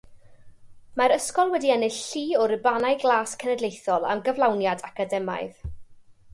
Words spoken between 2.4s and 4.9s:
o rubanau glas cenedlaethol am gyflawniad